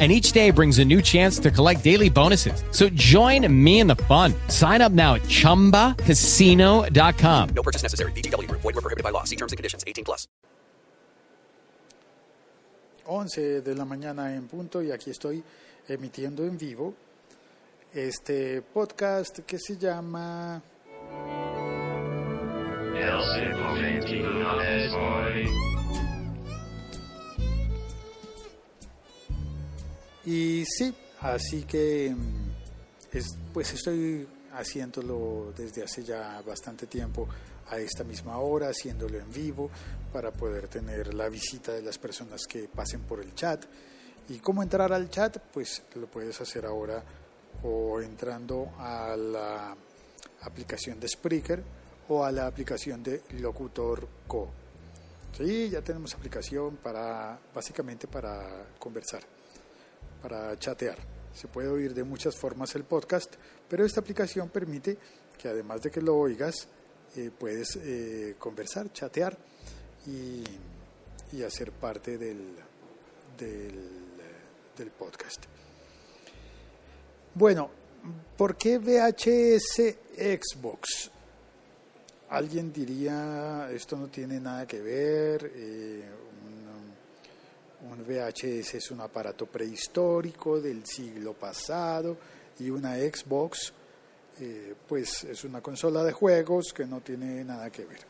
[0.00, 2.64] and each day brings a new chance to collect daily bonuses.
[2.72, 4.34] So join me in the fun.
[4.48, 7.48] Sign up now at ChumbaCasino.com.
[7.54, 8.10] No purchase necessary.
[8.12, 8.50] VGW.
[8.50, 9.22] Void were prohibited by law.
[9.24, 9.84] See terms and conditions.
[9.86, 10.26] 18 plus.
[13.06, 15.42] 11 eh, de la mañana en punto y aquí estoy
[15.88, 16.94] emitiendo en vivo
[17.92, 20.62] este podcast que se llama
[25.34, 25.71] El
[30.24, 37.28] Y sí, así que mm, es, pues estoy haciéndolo desde hace ya bastante tiempo
[37.68, 39.70] a esta misma hora, haciéndolo en vivo
[40.12, 43.64] para poder tener la visita de las personas que pasen por el chat.
[44.28, 45.38] ¿Y cómo entrar al chat?
[45.52, 47.02] Pues lo puedes hacer ahora
[47.64, 49.76] o entrando a la
[50.42, 51.62] aplicación de Spreaker
[52.08, 54.50] o a la aplicación de Locutor Co.
[55.36, 59.22] Sí, ya tenemos aplicación para básicamente para conversar
[60.22, 60.96] para chatear.
[61.34, 63.34] Se puede oír de muchas formas el podcast,
[63.68, 64.96] pero esta aplicación permite
[65.38, 66.68] que además de que lo oigas,
[67.16, 69.36] eh, puedes eh, conversar, chatear
[70.06, 70.44] y,
[71.32, 72.54] y hacer parte del,
[73.38, 75.44] del, podcast.
[77.34, 77.70] Bueno,
[78.36, 81.10] ¿por qué VHS Xbox?
[82.30, 86.04] Alguien diría, esto no tiene nada que ver, eh,
[87.90, 92.16] un VHS es un aparato prehistórico del siglo pasado
[92.58, 93.72] y una Xbox
[94.40, 98.00] eh, pues es una consola de juegos que no tiene nada que ver.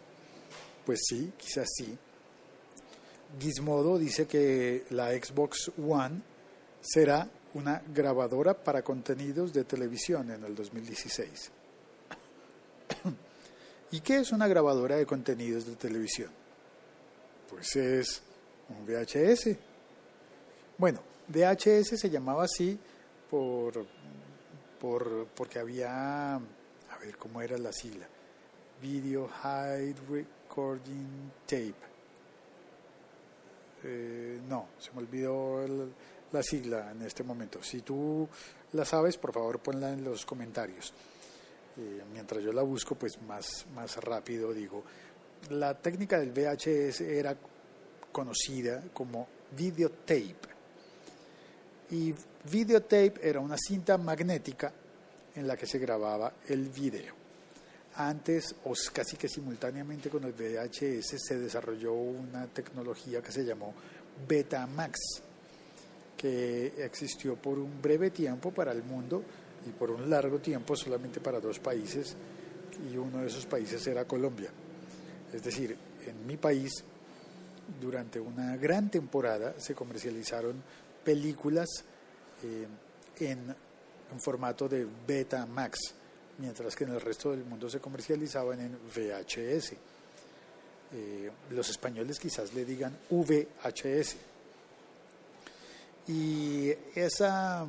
[0.84, 1.97] Pues sí, quizás sí.
[3.41, 6.21] Gizmodo dice que la Xbox One
[6.81, 11.50] será una grabadora para contenidos de televisión en el 2016.
[13.93, 16.31] ¿Y qué es una grabadora de contenidos de televisión?
[17.50, 18.22] Pues es
[18.69, 19.56] un VHS.
[20.78, 22.78] Bueno, VHS se llamaba así
[23.31, 23.87] por,
[24.81, 28.06] por, porque había, a ver cómo era la sigla,
[28.81, 31.93] Video High Recording Tape.
[33.84, 35.93] Eh, no, se me olvidó el,
[36.33, 37.62] la sigla en este momento.
[37.62, 38.28] Si tú
[38.72, 40.93] la sabes, por favor ponla en los comentarios.
[41.77, 44.83] Eh, mientras yo la busco, pues más, más rápido digo.
[45.51, 47.37] La técnica del VHS era
[48.12, 50.53] conocida como videotape.
[51.91, 52.15] Y
[52.50, 54.73] videotape era una cinta magnética
[55.34, 57.15] en la que se grababa el video.
[57.97, 63.75] Antes, o casi que simultáneamente con el VHS, se desarrolló una tecnología que se llamó
[64.27, 64.99] Betamax,
[66.17, 69.22] que existió por un breve tiempo para el mundo
[69.67, 72.17] y por un largo tiempo solamente para dos países,
[72.91, 74.51] y uno de esos países era Colombia.
[75.33, 76.84] Es decir, en mi país
[77.81, 80.62] durante una gran temporada se comercializaron
[81.05, 81.69] películas
[82.43, 82.66] eh,
[83.21, 83.55] en,
[84.10, 85.78] en, formato de Betamax,
[86.38, 89.72] mientras que en el resto del mundo se comercializaban en VHS.
[90.94, 94.16] Eh, los españoles quizás le digan VHS.
[96.09, 97.66] Y, esa,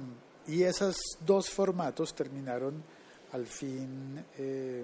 [0.47, 2.83] y esos dos formatos terminaron
[3.31, 4.83] al fin eh,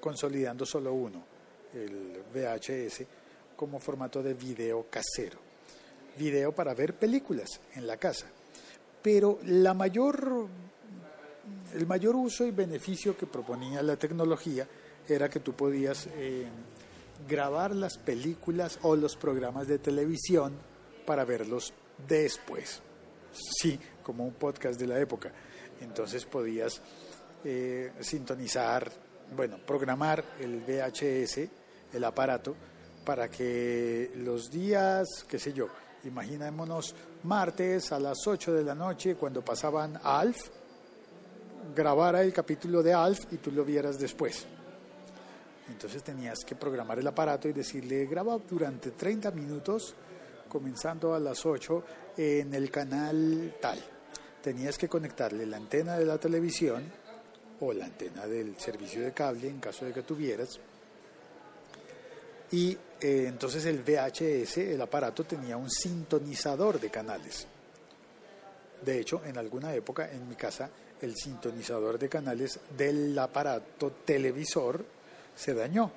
[0.00, 1.22] consolidando solo uno,
[1.74, 3.06] el VHS
[3.58, 5.40] como formato de video casero,
[6.16, 8.26] video para ver películas en la casa.
[9.02, 10.46] Pero la mayor,
[11.74, 14.68] el mayor uso y beneficio que proponía la tecnología
[15.08, 16.46] era que tú podías eh,
[17.28, 20.54] grabar las películas o los programas de televisión
[21.04, 21.72] para verlos
[22.06, 22.80] después.
[23.32, 25.32] Sí, como un podcast de la época.
[25.80, 26.80] Entonces podías
[27.44, 28.88] eh, sintonizar,
[29.34, 31.48] bueno, programar el VHS,
[31.92, 32.54] el aparato,
[33.04, 35.68] para que los días, qué sé yo,
[36.04, 40.36] imaginémonos martes a las 8 de la noche cuando pasaban Alf,
[41.74, 44.46] grabara el capítulo de Alf y tú lo vieras después.
[45.68, 49.94] Entonces tenías que programar el aparato y decirle, graba durante 30 minutos,
[50.48, 51.84] comenzando a las 8
[52.16, 53.78] en el canal tal.
[54.42, 56.90] Tenías que conectarle la antena de la televisión
[57.60, 60.58] o la antena del servicio de cable en caso de que tuvieras.
[62.50, 67.46] Y eh, entonces el VHS, el aparato, tenía un sintonizador de canales.
[68.84, 74.84] De hecho, en alguna época en mi casa, el sintonizador de canales del aparato televisor
[75.34, 75.90] se dañó.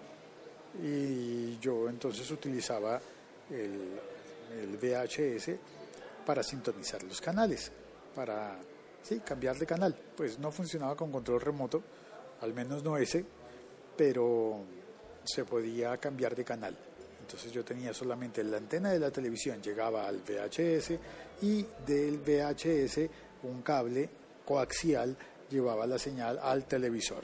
[0.83, 2.99] Y yo entonces utilizaba
[3.49, 3.99] el,
[4.59, 5.51] el VHS
[6.25, 7.71] para sintonizar los canales,
[8.15, 8.57] para
[9.03, 9.95] sí, cambiar de canal.
[10.15, 11.81] Pues no funcionaba con control remoto,
[12.41, 13.25] al menos no ese,
[13.97, 14.63] pero
[15.23, 16.75] se podía cambiar de canal.
[17.21, 20.91] Entonces yo tenía solamente la antena de la televisión, llegaba al VHS
[21.41, 23.09] y del VHS
[23.43, 24.09] un cable
[24.45, 25.15] coaxial
[25.49, 27.23] llevaba la señal al televisor.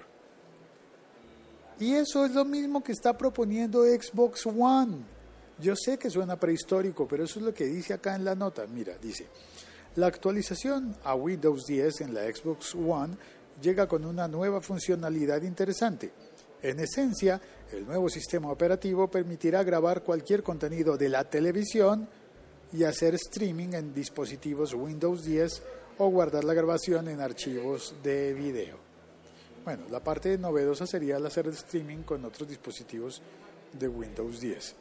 [1.80, 4.98] Y eso es lo mismo que está proponiendo Xbox One.
[5.60, 8.66] Yo sé que suena prehistórico, pero eso es lo que dice acá en la nota.
[8.68, 9.28] Mira, dice,
[9.96, 13.16] la actualización a Windows 10 en la Xbox One
[13.62, 16.12] llega con una nueva funcionalidad interesante.
[16.62, 17.40] En esencia,
[17.72, 22.08] el nuevo sistema operativo permitirá grabar cualquier contenido de la televisión
[22.74, 25.62] y hacer streaming en dispositivos Windows 10
[26.00, 28.78] o guardar la grabación en archivos de video.
[29.64, 33.22] Bueno, la parte novedosa sería hacer streaming con otros dispositivos
[33.74, 34.76] de Windows 10.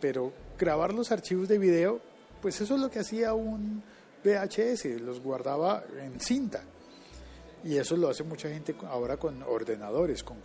[0.00, 2.00] Pero grabar los archivos de video,
[2.42, 3.82] pues eso es lo que hacía un
[4.24, 6.62] VHS, los guardaba en cinta.
[7.66, 10.38] Y eso lo hace mucha gente ahora con ordenadores, con,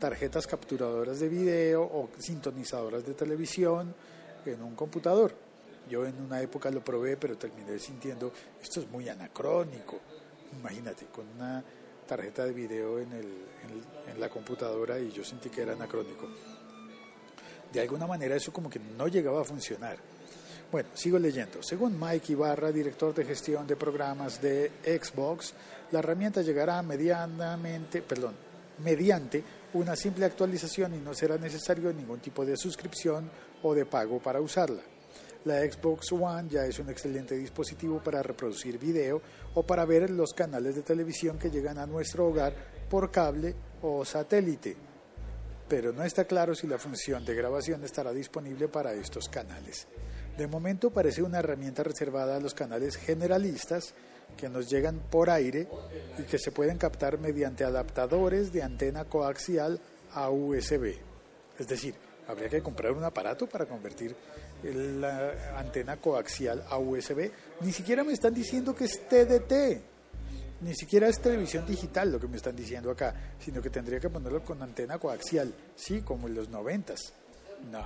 [0.00, 3.94] tarjetas capturadoras de video o sintonizadoras de televisión
[4.44, 5.32] en un computador.
[5.88, 10.00] Yo en una época lo probé, pero terminé sintiendo, esto es muy anacrónico.
[10.58, 11.62] Imagínate, con una
[12.04, 13.32] tarjeta de video en, el,
[14.12, 16.26] en, la computadora y yo sentí que era anacrónico.
[17.72, 19.98] De alguna manera eso como que no llegaba a funcionar.
[20.70, 21.62] Bueno, sigo leyendo.
[21.62, 25.54] Según Mike Ibarra, director de gestión de programas de Xbox,
[25.92, 28.34] la herramienta llegará medianamente, perdón,
[28.82, 29.42] mediante
[29.74, 33.30] una simple actualización y no será necesario ningún tipo de suscripción
[33.62, 34.82] o de pago para usarla.
[35.44, 39.22] La Xbox One ya es un excelente dispositivo para reproducir video
[39.54, 42.52] o para ver los canales de televisión que llegan a nuestro hogar
[42.90, 44.76] por cable o satélite,
[45.68, 49.86] pero no está claro si la función de grabación estará disponible para estos canales.
[50.36, 53.94] De momento parece una herramienta reservada a los canales generalistas
[54.36, 55.66] que nos llegan por aire
[56.18, 59.80] y que se pueden captar mediante adaptadores de antena coaxial
[60.12, 60.94] a USB.
[61.58, 61.94] Es decir,
[62.28, 64.14] habría que comprar un aparato para convertir
[64.62, 67.30] la antena coaxial a USB.
[67.62, 69.52] Ni siquiera me están diciendo que es TDT,
[70.62, 74.10] ni siquiera es televisión digital lo que me están diciendo acá, sino que tendría que
[74.10, 77.12] ponerlo con antena coaxial, sí, como en los noventas.
[77.70, 77.82] No.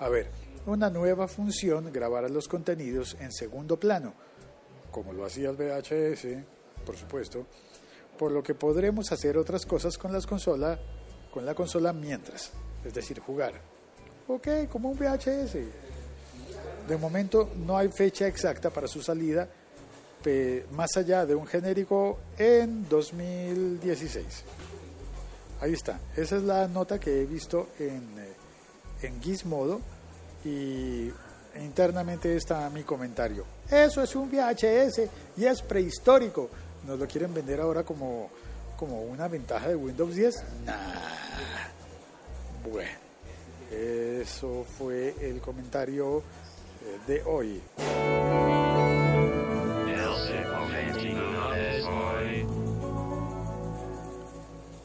[0.00, 0.28] A ver,
[0.66, 4.14] una nueva función, grabar los contenidos en segundo plano
[4.94, 6.44] como lo hacía el VHS,
[6.86, 7.44] por supuesto,
[8.16, 10.78] por lo que podremos hacer otras cosas con las consolas,
[11.32, 12.52] con la consola mientras,
[12.84, 13.54] es decir, jugar.
[14.28, 15.56] Ok, como un VHS.
[16.86, 19.48] De momento no hay fecha exacta para su salida,
[20.70, 24.44] más allá de un genérico en 2016.
[25.60, 28.33] Ahí está, esa es la nota que he visto en, eh,
[29.06, 29.80] en Gizmodo
[30.44, 31.10] y
[31.60, 33.44] internamente está mi comentario.
[33.70, 36.50] Eso es un VHS y es prehistórico.
[36.86, 38.30] ¿Nos lo quieren vender ahora como,
[38.76, 40.34] como una ventaja de Windows 10?
[40.64, 40.74] Nah.
[42.70, 42.90] Bueno,
[43.70, 47.62] eso fue el comentario eh, de hoy.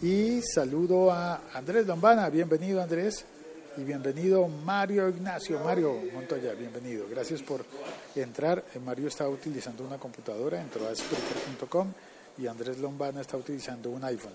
[0.02, 2.30] Y saludo a Andrés Lombana.
[2.30, 3.26] Bienvenido Andrés
[3.80, 5.60] y bienvenido Mario Ignacio.
[5.60, 7.08] Mario Montoya, bienvenido.
[7.10, 7.64] Gracias por
[8.14, 8.64] entrar.
[8.74, 11.94] Eh, Mario está utilizando una computadora, entró a Spreaker.com
[12.38, 14.34] y Andrés Lombana está utilizando un iPhone.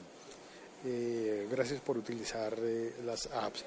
[0.87, 3.65] Eh, gracias por utilizar eh, las apps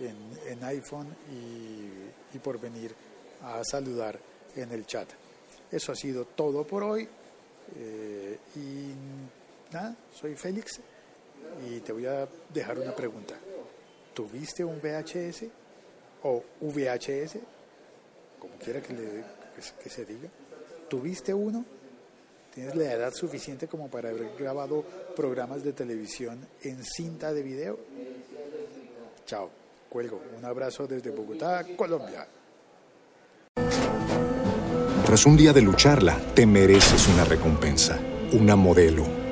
[0.00, 2.94] en, iPhone y, y, por venir
[3.42, 4.18] a saludar
[4.56, 5.08] en el chat.
[5.70, 7.06] Eso ha sido todo por hoy.
[8.56, 8.92] y
[9.72, 10.80] nada, soy Félix
[11.68, 13.41] y te voy a dejar una pregunta.
[14.14, 15.44] ¿Tuviste un VHS
[16.24, 17.38] o VHS?
[18.38, 19.24] Como quiera que, le,
[19.82, 20.28] que se diga.
[20.88, 21.64] ¿Tuviste uno?
[22.54, 24.84] ¿Tienes la edad suficiente como para haber grabado
[25.16, 27.78] programas de televisión en cinta de video?
[29.24, 29.50] Chao,
[29.88, 30.20] cuelgo.
[30.36, 32.26] Un abrazo desde Bogotá, Colombia.
[35.06, 37.98] Tras un día de lucharla, te mereces una recompensa,
[38.32, 39.21] una modelo